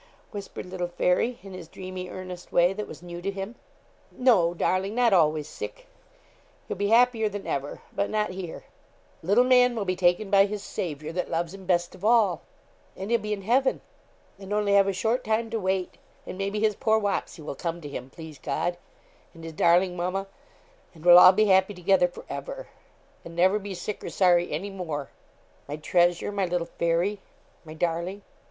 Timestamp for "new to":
3.03-3.29